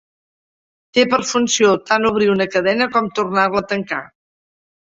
Té 0.97 1.03
per 1.11 1.19
funció 1.33 1.69
tant 1.91 2.09
obrir 2.13 2.31
una 2.37 2.49
cadena 2.57 2.91
com 2.97 3.13
tornar-la 3.21 3.63
a 3.63 3.67
tancar. 3.75 4.05